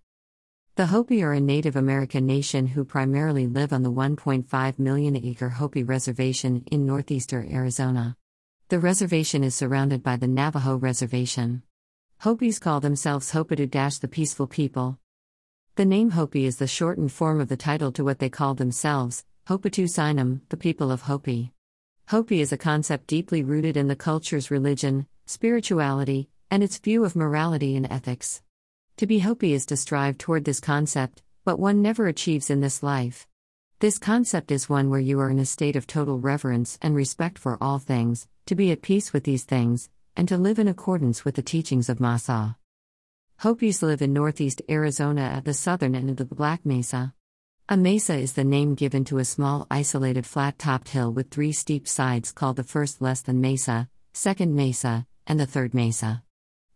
The 0.75 0.87
Hopi 0.87 1.21
are 1.21 1.33
a 1.33 1.39
Native 1.39 1.75
American 1.75 2.25
nation 2.25 2.65
who 2.65 2.83
primarily 2.83 3.45
live 3.45 3.73
on 3.73 3.83
the 3.83 3.91
1.5 3.91 4.79
million 4.79 5.15
acre 5.15 5.49
Hopi 5.49 5.83
Reservation 5.83 6.63
in 6.71 6.83
northeastern 6.83 7.47
Arizona. 7.53 8.17
The 8.69 8.79
reservation 8.79 9.43
is 9.43 9.53
surrounded 9.53 10.01
by 10.01 10.15
the 10.15 10.27
Navajo 10.27 10.77
Reservation. 10.77 11.61
Hopis 12.21 12.57
call 12.57 12.79
themselves 12.79 13.33
Hopitu 13.33 13.99
the 13.99 14.07
peaceful 14.07 14.47
people. 14.47 14.97
The 15.75 15.85
name 15.85 16.09
Hopi 16.09 16.43
is 16.45 16.57
the 16.57 16.65
shortened 16.65 17.11
form 17.11 17.39
of 17.39 17.49
the 17.49 17.55
title 17.55 17.91
to 17.91 18.03
what 18.03 18.17
they 18.17 18.29
call 18.29 18.55
themselves, 18.55 19.25
Sinam, 19.47 20.41
the 20.49 20.57
people 20.57 20.89
of 20.89 21.03
Hopi. 21.03 21.53
Hopi 22.07 22.41
is 22.41 22.51
a 22.51 22.57
concept 22.57 23.05
deeply 23.05 23.43
rooted 23.43 23.77
in 23.77 23.89
the 23.89 23.95
culture's 23.95 24.49
religion, 24.49 25.05
spirituality, 25.27 26.29
and 26.49 26.63
its 26.63 26.79
view 26.79 27.05
of 27.05 27.15
morality 27.15 27.75
and 27.75 27.85
ethics. 27.91 28.41
To 28.97 29.07
be 29.07 29.19
Hopi 29.19 29.53
is 29.53 29.65
to 29.67 29.77
strive 29.77 30.19
toward 30.19 30.45
this 30.45 30.59
concept, 30.59 31.23
but 31.43 31.59
one 31.59 31.81
never 31.81 32.07
achieves 32.07 32.51
in 32.51 32.61
this 32.61 32.83
life. 32.83 33.27
This 33.79 33.97
concept 33.97 34.51
is 34.51 34.69
one 34.69 34.91
where 34.91 34.99
you 34.99 35.19
are 35.19 35.31
in 35.31 35.39
a 35.39 35.45
state 35.45 35.75
of 35.75 35.87
total 35.87 36.19
reverence 36.19 36.77
and 36.79 36.95
respect 36.95 37.39
for 37.39 37.57
all 37.59 37.79
things, 37.79 38.27
to 38.45 38.53
be 38.53 38.71
at 38.71 38.83
peace 38.83 39.11
with 39.11 39.23
these 39.23 39.45
things, 39.45 39.89
and 40.15 40.27
to 40.27 40.37
live 40.37 40.59
in 40.59 40.67
accordance 40.67 41.25
with 41.25 41.33
the 41.33 41.41
teachings 41.41 41.89
of 41.89 41.97
Masa. 41.97 42.55
Hopis 43.39 43.81
live 43.81 44.03
in 44.03 44.13
northeast 44.13 44.61
Arizona 44.69 45.21
at 45.21 45.43
the 45.43 45.55
southern 45.55 45.95
end 45.95 46.11
of 46.11 46.17
the 46.17 46.25
Black 46.25 46.63
Mesa. 46.63 47.15
A 47.67 47.75
mesa 47.75 48.13
is 48.15 48.33
the 48.33 48.43
name 48.43 48.75
given 48.75 49.05
to 49.05 49.17
a 49.17 49.25
small 49.25 49.65
isolated 49.71 50.27
flat 50.27 50.59
topped 50.59 50.89
hill 50.89 51.11
with 51.11 51.31
three 51.31 51.51
steep 51.51 51.87
sides 51.87 52.31
called 52.31 52.57
the 52.57 52.63
first 52.63 53.01
less 53.01 53.21
than 53.21 53.41
mesa, 53.41 53.89
second 54.13 54.55
mesa, 54.55 55.07
and 55.25 55.39
the 55.39 55.47
third 55.47 55.73
mesa. 55.73 56.23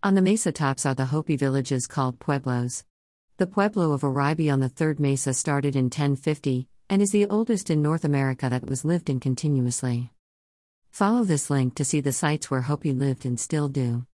On 0.07 0.15
the 0.15 0.21
mesa 0.21 0.53
tops 0.53 0.85
are 0.85 0.95
the 0.95 1.07
Hopi 1.07 1.35
villages 1.35 1.85
called 1.85 2.17
pueblos. 2.17 2.85
The 3.35 3.45
pueblo 3.45 3.91
of 3.91 4.03
Oraibi 4.03 4.49
on 4.49 4.61
the 4.61 4.69
third 4.69 5.01
mesa 5.01 5.33
started 5.33 5.75
in 5.75 5.87
1050 5.87 6.69
and 6.89 7.01
is 7.01 7.11
the 7.11 7.25
oldest 7.25 7.69
in 7.69 7.81
North 7.81 8.05
America 8.05 8.49
that 8.49 8.69
was 8.69 8.85
lived 8.85 9.09
in 9.09 9.19
continuously. 9.19 10.13
Follow 10.91 11.25
this 11.25 11.49
link 11.49 11.75
to 11.75 11.83
see 11.83 11.99
the 11.99 12.13
sites 12.13 12.49
where 12.49 12.61
Hopi 12.61 12.93
lived 12.93 13.25
and 13.25 13.37
still 13.37 13.67
do 13.67 14.05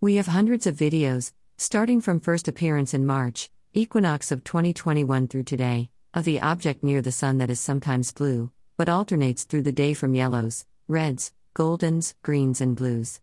We 0.00 0.14
have 0.14 0.28
hundreds 0.28 0.68
of 0.68 0.76
videos, 0.76 1.32
starting 1.58 2.00
from 2.00 2.20
first 2.20 2.46
appearance 2.46 2.94
in 2.94 3.06
March, 3.06 3.50
equinox 3.72 4.30
of 4.30 4.44
2021 4.44 5.26
through 5.26 5.42
today, 5.42 5.90
of 6.14 6.24
the 6.24 6.40
object 6.40 6.84
near 6.84 7.00
the 7.00 7.12
sun 7.12 7.38
that 7.38 7.50
is 7.50 7.60
sometimes 7.60 8.12
blue, 8.12 8.50
but 8.76 8.88
alternates 8.88 9.44
through 9.44 9.62
the 9.62 9.72
day 9.72 9.94
from 9.94 10.14
yellows, 10.14 10.66
reds, 10.88 11.32
goldens, 11.54 12.14
greens, 12.22 12.60
and 12.60 12.76
blues. 12.76 13.20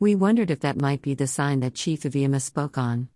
We 0.00 0.14
wondered 0.14 0.50
if 0.50 0.60
that 0.60 0.80
might 0.80 1.02
be 1.02 1.14
the 1.14 1.26
sign 1.26 1.60
that 1.60 1.74
Chief 1.74 2.02
Aviema 2.02 2.40
spoke 2.40 2.78
on. 2.78 3.08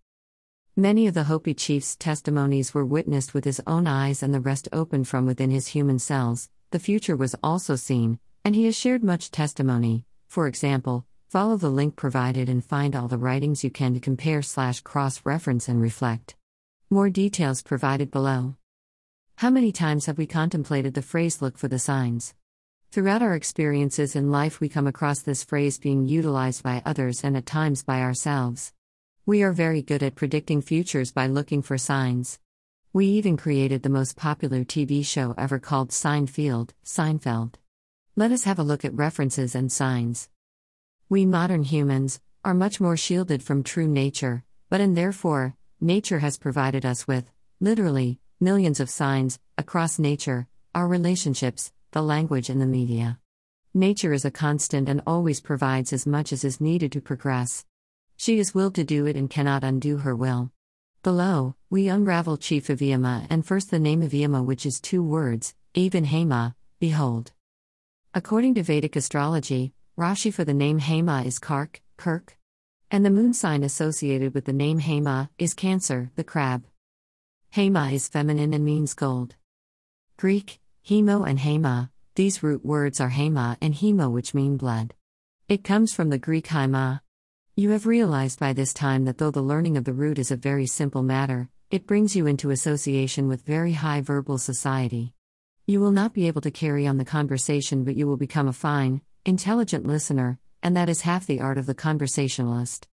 Many 0.77 1.07
of 1.07 1.15
the 1.15 1.25
Hopi 1.25 1.55
chief's 1.55 1.95
testimonies 1.97 2.73
were 2.73 2.85
witnessed 2.85 3.35
with 3.35 3.45
his 3.45 3.61
own 3.67 3.87
eyes 3.87 4.23
and 4.23 4.33
the 4.33 4.41
rest 4.41 4.69
opened 4.73 5.07
from 5.07 5.27
within 5.27 5.51
his 5.51 5.69
human 5.69 5.99
cells. 5.99 6.49
The 6.71 6.79
future 6.79 7.15
was 7.15 7.37
also 7.43 7.77
seen, 7.77 8.19
and 8.45 8.57
he 8.57 8.65
has 8.65 8.75
shared 8.75 9.05
much 9.05 9.31
testimony. 9.31 10.05
For 10.29 10.47
example, 10.47 11.05
follow 11.29 11.57
the 11.57 11.69
link 11.69 11.95
provided 11.95 12.49
and 12.49 12.65
find 12.65 12.97
all 12.97 13.07
the 13.07 13.19
writings 13.19 13.63
you 13.63 13.71
can 13.71 13.95
to 13.95 14.01
compare 14.01 14.43
slash 14.43 14.81
cross 14.81 15.21
reference 15.25 15.69
and 15.69 15.81
reflect. 15.81 16.35
More 16.91 17.11
details 17.11 17.63
provided 17.63 18.11
below. 18.11 18.57
How 19.43 19.51
many 19.51 19.73
times 19.73 20.07
have 20.07 20.19
we 20.19 20.27
contemplated 20.29 20.95
the 20.95 21.03
phrase 21.03 21.43
look 21.43 21.59
for 21.59 21.67
the 21.67 21.81
signs? 21.81 22.33
Throughout 22.93 23.23
our 23.23 23.35
experiences 23.35 24.15
in 24.15 24.31
life, 24.31 24.61
we 24.61 24.69
come 24.69 24.87
across 24.87 25.19
this 25.19 25.43
phrase 25.43 25.81
being 25.81 26.07
utilized 26.07 26.63
by 26.63 26.81
others 26.87 27.25
and 27.25 27.37
at 27.37 27.45
times 27.45 27.83
by 27.83 28.03
ourselves. 28.03 28.73
We 29.27 29.43
are 29.43 29.51
very 29.51 29.83
good 29.83 30.01
at 30.01 30.15
predicting 30.15 30.63
futures 30.63 31.11
by 31.11 31.27
looking 31.27 31.61
for 31.61 31.77
signs. 31.77 32.39
We 32.93 33.07
even 33.07 33.37
created 33.37 33.83
the 33.83 33.89
most 33.89 34.15
popular 34.15 34.63
TV 34.63 35.05
show 35.05 35.35
ever 35.37 35.59
called 35.59 35.91
Seinfeld, 35.91 36.71
Seinfeld. 36.85 37.55
Let 38.15 38.31
us 38.31 38.45
have 38.45 38.61
a 38.61 38.63
look 38.63 38.85
at 38.85 38.95
references 38.95 39.57
and 39.57 39.73
signs. 39.73 40.29
We 41.09 41.27
modern 41.27 41.65
humans 41.65 42.21
are 42.45 42.55
much 42.55 42.81
more 42.81 42.97
shielded 42.97 43.43
from 43.43 43.65
true 43.65 43.89
nature, 43.89 44.45
but 44.71 44.81
and 44.81 44.97
therefore, 44.97 45.57
nature 45.81 46.21
has 46.21 46.39
provided 46.39 46.87
us 46.87 47.09
with, 47.09 47.29
literally, 47.59 48.21
millions 48.43 48.81
of 48.81 48.91
signs 48.91 49.39
across 49.57 50.01
nature, 50.01 50.49
our 50.75 50.89
relationships, 50.89 51.73
the 51.93 52.03
language, 52.03 52.51
and 52.51 52.61
the 52.61 52.67
media. 52.67 53.21
Nature 53.73 54.13
is 54.13 54.25
a 54.25 54.33
constant 54.33 54.89
and 54.89 55.01
always 55.07 55.41
provides 55.41 55.93
as 55.93 56.09
much 56.09 56.33
as 56.33 56.43
is 56.43 56.61
needed 56.61 56.91
to 56.91 57.01
progress. 57.01 57.65
She 58.17 58.41
is 58.41 58.53
willed 58.53 58.75
to 58.75 58.83
do 58.83 59.07
it 59.07 59.15
and 59.15 59.31
cannot 59.31 59.63
undo 59.63 59.99
her 59.99 60.17
will. 60.17 60.51
Below, 61.05 61.55
we 61.71 61.87
unravel 61.87 62.37
Chief 62.37 62.67
Aviema 62.67 63.29
and 63.31 63.47
first 63.47 63.71
the 63.71 63.79
name 63.79 64.03
Aviema, 64.03 64.45
which 64.45 64.67
is 64.67 64.81
two 64.81 65.05
words, 65.05 65.55
even 65.75 66.05
Hema, 66.05 66.57
behold. 66.81 67.31
According 68.13 68.57
to 68.57 68.65
Vedic 68.65 68.97
astrology, 68.97 69.73
Rashi 69.97 70.35
for 70.35 70.45
the 70.45 70.53
name 70.53 70.81
Hema 70.81 71.25
is 71.25 71.39
Kark, 71.39 71.81
Kirk. 71.97 72.37
And 72.91 73.07
the 73.07 73.11
moon 73.11 73.35
sign 73.35 73.63
associated 73.63 74.35
with 74.35 74.47
the 74.47 74.53
name 74.53 74.81
Hema 74.81 75.29
is 75.39 75.55
Cancer, 75.55 76.11
the 76.17 76.25
crab. 76.25 76.65
Hema 77.55 77.93
is 77.93 78.09
feminine 78.09 78.55
and 78.55 78.65
means 78.65 78.95
gold. 78.95 79.37
Greek, 80.17 80.61
hemo 80.89 81.29
and 81.29 81.39
hema, 81.39 81.91
these 82.15 82.43
root 82.43 82.65
words 82.65 83.01
are 83.01 83.11
hema 83.11 83.57
and 83.61 83.75
hemo, 83.75 84.11
which 84.11 84.35
mean 84.35 84.57
blood. 84.57 84.95
It 85.49 85.65
comes 85.65 85.93
from 85.93 86.09
the 86.09 86.19
Greek 86.19 86.49
haima, 86.49 87.01
you 87.55 87.69
have 87.71 87.85
realized 87.85 88.41
by 88.41 88.55
this 88.55 88.73
time 88.73 89.05
that 89.05 89.19
though 89.19 89.31
the 89.31 89.43
learning 89.43 89.77
of 89.77 89.85
the 89.85 89.93
root 89.93 90.19
is 90.19 90.31
a 90.31 90.37
very 90.37 90.65
simple 90.67 91.03
matter, 91.03 91.51
it 91.71 91.87
brings 91.87 92.17
you 92.17 92.27
into 92.27 92.49
association 92.49 93.29
with 93.29 93.45
very 93.45 93.75
high 93.75 94.01
verbal 94.01 94.39
society. 94.39 95.13
You 95.67 95.79
will 95.79 95.93
not 95.93 96.15
be 96.15 96.29
able 96.29 96.41
to 96.41 96.51
carry 96.51 96.87
on 96.87 96.97
the 96.97 97.05
conversation, 97.05 97.85
but 97.85 97.95
you 97.95 98.07
will 98.07 98.17
become 98.17 98.49
a 98.49 98.55
fine, 98.55 99.03
intelligent 99.27 99.87
listener, 99.87 100.39
and 100.63 100.75
that 100.79 100.89
is 100.89 101.03
half 101.03 101.27
the 101.27 101.41
art 101.43 101.59
of 101.59 101.67
the 101.67 101.75
conversationalist. 101.75 102.89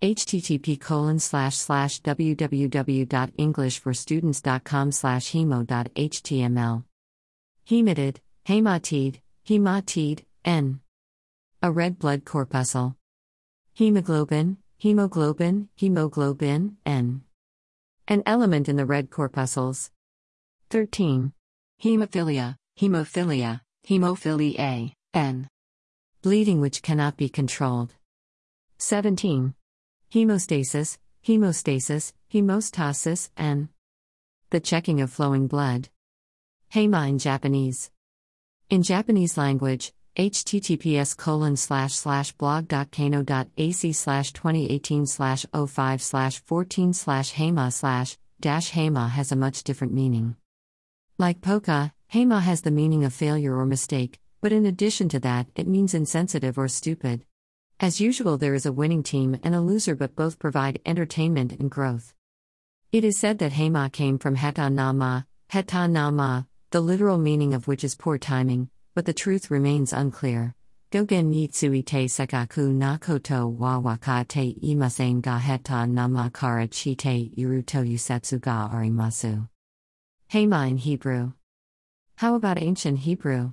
Http 0.00 0.80
colon 0.80 1.18
slash 1.18 1.56
slash 1.56 2.00
www.englishforstudents.com 2.02 4.92
slash 4.92 5.32
hemo.html 5.32 6.84
Hematid, 7.68 8.16
hematide, 8.46 9.20
hematide, 9.46 10.24
N. 10.44 10.80
A 11.62 11.70
red 11.70 11.98
blood 11.98 12.24
corpuscle. 12.24 12.96
Hemoglobin, 13.74 14.56
hemoglobin, 14.78 15.68
hemoglobin, 15.76 16.76
N. 16.86 17.22
An 18.06 18.22
element 18.24 18.70
in 18.70 18.76
the 18.76 18.86
red 18.86 19.10
corpuscles. 19.10 19.90
13. 20.70 21.32
Hemophilia, 21.82 22.56
hemophilia, 22.80 23.60
hemophilia, 23.86 24.92
N. 25.12 25.48
Bleeding 26.22 26.62
which 26.62 26.82
cannot 26.82 27.18
be 27.18 27.28
controlled. 27.28 27.92
17. 28.78 29.52
Hemostasis, 30.10 30.96
hemostasis, 31.22 32.14
hemostasis, 32.32 33.28
N. 33.36 33.68
The 34.48 34.58
checking 34.58 35.02
of 35.02 35.10
flowing 35.10 35.48
blood. 35.48 35.90
Heima 36.72 37.06
in 37.10 37.18
Japanese. 37.18 37.90
In 38.70 38.82
Japanese 38.82 39.36
language, 39.36 39.92
https 40.16 41.14
colon 41.14 41.56
slash 41.56 41.92
slash 41.92 42.32
blog.kano.ac 42.32 43.92
slash 43.92 44.32
2018 44.32 45.06
slash 45.06 45.44
05 45.52 46.00
slash 46.00 46.38
14 46.40 46.94
slash 46.94 47.34
hema 47.34 47.70
slash 47.70 48.16
dash 48.40 48.72
hema 48.72 49.10
has 49.10 49.30
a 49.30 49.36
much 49.36 49.62
different 49.62 49.92
meaning. 49.92 50.36
Like 51.18 51.42
poka, 51.42 51.92
hema 52.14 52.40
has 52.40 52.62
the 52.62 52.70
meaning 52.70 53.04
of 53.04 53.12
failure 53.12 53.54
or 53.54 53.66
mistake, 53.66 54.18
but 54.40 54.52
in 54.52 54.64
addition 54.64 55.10
to 55.10 55.20
that, 55.20 55.48
it 55.54 55.68
means 55.68 55.92
insensitive 55.92 56.56
or 56.56 56.68
stupid. 56.68 57.26
As 57.80 58.00
usual, 58.00 58.38
there 58.38 58.54
is 58.54 58.66
a 58.66 58.72
winning 58.72 59.04
team 59.04 59.38
and 59.44 59.54
a 59.54 59.60
loser, 59.60 59.94
but 59.94 60.16
both 60.16 60.40
provide 60.40 60.80
entertainment 60.84 61.52
and 61.52 61.70
growth. 61.70 62.12
It 62.90 63.04
is 63.04 63.16
said 63.16 63.38
that 63.38 63.52
hema 63.52 63.92
came 63.92 64.18
from 64.18 64.34
heta 64.34 64.68
nama, 64.68 66.46
the 66.70 66.80
literal 66.80 67.18
meaning 67.18 67.54
of 67.54 67.68
which 67.68 67.84
is 67.84 67.94
poor 67.94 68.18
timing, 68.18 68.68
but 68.96 69.04
the 69.04 69.12
truth 69.12 69.48
remains 69.48 69.92
unclear. 69.92 70.56
Gogen 70.90 71.32
yitsui 71.32 71.86
te 71.86 72.06
sekaku 72.06 72.72
na 72.72 72.98
koto 72.98 73.46
wa 73.46 73.78
waka 73.78 74.24
te 74.26 74.56
imasen 74.60 75.20
ga 75.20 75.38
heta 75.38 75.88
nama 75.88 76.30
kara 76.34 76.66
chi 76.66 76.94
te 76.94 77.30
iru 77.38 77.64
to 77.64 77.78
yusetsu 77.78 78.40
ga 78.40 78.68
arimasu. 78.72 79.48
Hema 80.32 80.68
in 80.68 80.78
Hebrew. 80.78 81.32
How 82.16 82.34
about 82.34 82.60
ancient 82.60 82.98
Hebrew? 83.00 83.52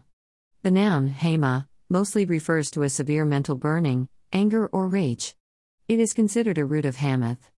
The 0.63 0.71
noun, 0.71 1.11
hema, 1.11 1.67
mostly 1.89 2.25
refers 2.25 2.71
to 2.71 2.83
a 2.83 2.89
severe 2.89 3.25
mental 3.25 3.55
burning, 3.55 4.09
anger, 4.33 4.67
or 4.67 4.87
rage. 4.87 5.35
It 5.87 5.99
is 5.99 6.13
considered 6.13 6.57
a 6.57 6.65
root 6.65 6.85
of 6.85 6.97
Hamath. 6.97 7.51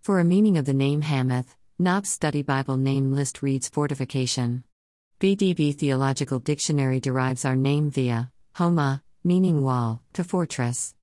For 0.00 0.20
a 0.20 0.24
meaning 0.24 0.56
of 0.56 0.64
the 0.64 0.74
name 0.74 1.02
Hamath, 1.02 1.56
Knopf's 1.78 2.10
Study 2.10 2.42
Bible 2.42 2.76
name 2.76 3.12
list 3.12 3.42
reads 3.42 3.68
fortification. 3.68 4.64
BDB 5.20 5.74
Theological 5.74 6.38
Dictionary 6.38 7.00
derives 7.00 7.44
our 7.44 7.56
name 7.56 7.90
via 7.90 8.30
Homa, 8.54 9.02
meaning 9.24 9.62
wall, 9.62 10.02
to 10.12 10.22
fortress. 10.22 10.94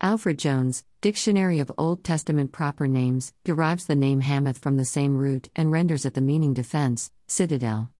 Alfred 0.00 0.38
Jones, 0.38 0.84
Dictionary 1.00 1.58
of 1.58 1.72
Old 1.76 2.04
Testament 2.04 2.52
Proper 2.52 2.86
Names, 2.86 3.32
derives 3.44 3.86
the 3.86 3.94
name 3.94 4.20
Hamath 4.20 4.58
from 4.58 4.76
the 4.76 4.84
same 4.84 5.16
root 5.16 5.50
and 5.54 5.70
renders 5.70 6.04
it 6.04 6.14
the 6.14 6.20
meaning 6.20 6.54
defense, 6.54 7.10
citadel. 7.26 7.90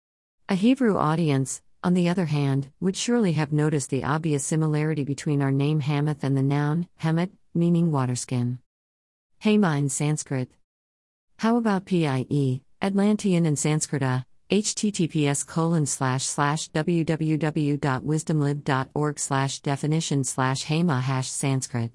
A 0.47 0.55
Hebrew 0.55 0.97
audience, 0.97 1.61
on 1.83 1.93
the 1.93 2.09
other 2.09 2.25
hand, 2.25 2.69
would 2.79 2.95
surely 2.95 3.33
have 3.33 3.53
noticed 3.53 3.89
the 3.89 4.03
obvious 4.03 4.43
similarity 4.43 5.03
between 5.03 5.41
our 5.41 5.51
name 5.51 5.79
Hamath 5.79 6.23
and 6.23 6.35
the 6.35 6.43
noun, 6.43 6.87
Hemet, 7.01 7.29
meaning 7.53 7.91
waterskin. 7.91 8.59
Hema 9.43 9.77
in 9.77 9.89
Sanskrit. 9.89 10.49
How 11.37 11.57
about 11.57 11.85
PIE, 11.85 12.61
Atlantean 12.81 13.45
and 13.45 13.55
Sanskrita, 13.55 14.19
uh, 14.19 14.23
https 14.49 15.45
colon 15.45 15.85
slash 15.85 16.25
slash 16.25 16.71
www.wisdomlib.org 16.71 19.19
slash 19.19 19.59
definition 19.59 20.23
slash 20.23 20.65
hema 20.65 21.01
hash 21.01 21.29
sanskrit. 21.29 21.91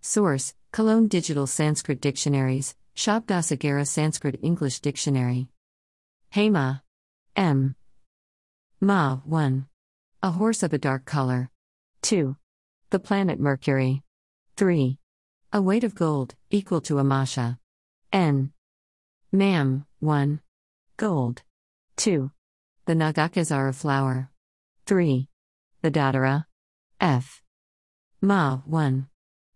Source 0.00 0.54
cologne 0.70 1.08
digital 1.08 1.46
sanskrit 1.46 1.98
dictionaries 2.00 2.76
shabdasagara 2.94 3.88
sanskrit 3.88 4.38
english 4.42 4.80
dictionary. 4.80 5.48
Hema. 6.34 6.82
M 7.34 7.74
ma 8.82 9.20
1 9.24 9.66
a 10.22 10.30
horse 10.32 10.62
of 10.62 10.74
a 10.74 10.78
dark 10.78 11.06
color 11.06 11.48
2 12.02 12.36
the 12.90 12.98
planet 12.98 13.40
mercury 13.40 14.02
3 14.56 14.98
a 15.54 15.62
weight 15.62 15.84
of 15.84 15.94
gold 15.94 16.34
equal 16.50 16.82
to 16.82 16.98
a 16.98 17.04
masha 17.04 17.58
n 18.12 18.52
mam 19.32 19.86
1 20.00 20.40
gold 20.98 21.42
2. 21.96 22.30
The 22.86 22.94
Nagakas 22.94 23.54
are 23.54 23.68
a 23.68 23.72
flower. 23.72 24.30
3. 24.86 25.28
The 25.82 25.90
Dadara. 25.90 26.46
F. 27.00 27.42
Ma 28.20 28.60
1. 28.66 29.06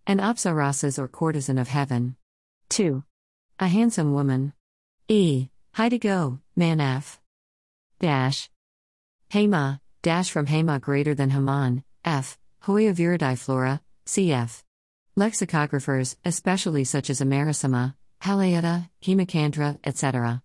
An 0.07 0.19
Apsarasas 0.19 0.99
or 0.99 1.09
courtesan 1.09 1.59
of 1.61 1.69
heaven. 1.69 2.17
2. 2.69 3.03
A 3.59 3.69
handsome 3.69 4.13
woman. 4.13 4.53
E. 5.09 5.49
High 5.75 5.89
go, 5.89 6.41
man 6.55 6.81
F. 6.81 7.21
Dash. 7.99 8.49
Hema, 9.31 9.81
dash 10.03 10.31
from 10.31 10.47
Hema 10.47 10.81
greater 10.81 11.15
than 11.15 11.31
Haman, 11.31 11.83
F. 12.05 12.39
Hoya 12.63 12.93
viridiflora, 12.95 13.81
cf. 14.07 14.63
Lexicographers, 15.19 16.17
especially 16.25 16.85
such 16.85 17.11
as 17.11 17.21
Amarasimha, 17.21 17.95
Halayudha, 18.23 18.89
Hemacandra, 19.03 19.79
etc. 19.85 20.43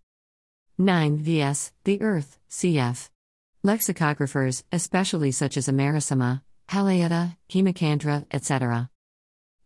9. 0.77 1.17
VS, 1.17 1.71
the 1.83 2.01
Earth, 2.01 2.39
cf. 2.49 3.09
Lexicographers, 3.63 4.63
especially 4.71 5.31
such 5.31 5.57
as 5.57 5.67
Amarasimha, 5.67 6.41
Halayudha, 6.69 7.37
Hemacandra, 7.49 8.25
etc. 8.31 8.89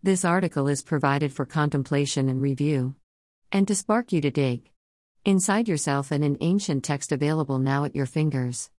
This 0.03 0.25
article 0.25 0.67
is 0.67 0.83
provided 0.83 1.31
for 1.31 1.45
contemplation 1.45 2.27
and 2.27 2.41
review. 2.41 2.95
And 3.51 3.67
to 3.67 3.75
spark 3.75 4.11
you 4.11 4.19
to 4.21 4.31
dig. 4.31 4.69
Inside 5.23 5.67
yourself 5.69 6.11
and 6.11 6.23
an 6.23 6.37
ancient 6.41 6.83
text 6.83 7.11
available 7.11 7.59
now 7.59 7.85
at 7.85 7.95
your 7.95 8.05
fingers. 8.05 8.69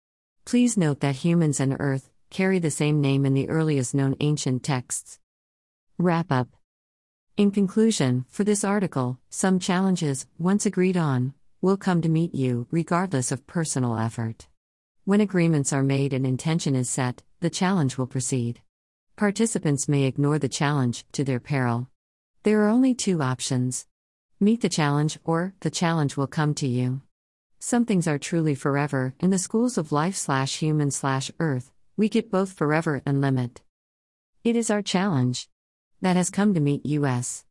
Please 0.47 0.77
note 0.77 1.01
that 1.01 1.17
humans 1.17 1.59
and 1.59 1.77
Earth 1.81 2.09
carry 2.31 2.61
the 2.61 2.71
same 2.71 3.01
name 3.01 3.27
in 3.27 3.35
the 3.35 3.49
earliest 3.49 3.97
known 3.97 4.15
ancient 4.21 4.63
texts. 4.63 5.19
Wrap 5.99 6.31
up. 6.31 6.47
In 7.37 7.51
conclusion, 7.51 8.25
for 8.29 8.45
this 8.45 8.63
article, 8.63 9.19
some 9.29 9.59
challenges, 9.59 10.29
once 10.39 10.65
agreed 10.65 10.97
on, 10.97 11.35
will 11.61 11.77
come 11.77 12.01
to 12.01 12.09
meet 12.09 12.33
you, 12.33 12.69
regardless 12.71 13.33
of 13.33 13.49
personal 13.49 13.99
effort. 13.99 14.47
When 15.05 15.21
agreements 15.21 15.73
are 15.73 15.83
made 15.83 16.13
and 16.13 16.25
intention 16.25 16.77
is 16.77 16.89
set, 16.89 17.25
the 17.41 17.51
challenge 17.51 17.99
will 17.99 18.07
proceed. 18.07 18.61
Participants 19.17 19.89
may 19.89 20.05
ignore 20.05 20.39
the 20.39 20.49
challenge, 20.49 21.05
to 21.11 21.25
their 21.25 21.41
peril. 21.41 21.89
There 22.45 22.63
are 22.63 22.69
only 22.69 22.95
two 22.95 23.21
options 23.21 23.89
meet 24.39 24.61
the 24.61 24.69
challenge, 24.69 25.19
or 25.25 25.55
the 25.59 25.71
challenge 25.71 26.17
will 26.17 26.29
come 26.29 26.55
to 26.55 26.69
you. 26.69 27.01
Some 27.69 27.85
things 27.85 28.07
are 28.07 28.17
truly 28.17 28.55
forever. 28.55 29.13
In 29.19 29.31
the 29.31 29.41
schools 29.41 29.77
of 29.77 29.91
life 29.91 30.15
slash 30.15 30.59
human 30.59 30.93
slash 30.93 31.33
earth, 31.41 31.73
we 31.97 32.09
get 32.09 32.31
both 32.31 32.53
forever 32.53 33.03
and 33.05 33.21
limit. 33.21 33.61
It 34.45 34.55
is 34.55 34.71
our 34.71 34.83
challenge 34.83 35.49
that 36.01 36.15
has 36.15 36.31
come 36.31 36.55
to 36.55 36.61
meet 36.61 36.87
us. 36.87 37.45